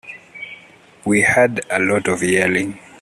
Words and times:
We 1.05 1.21
heard 1.21 1.63
a 1.69 1.77
lot 1.79 2.07
of 2.07 2.23
yelling. 2.23 2.79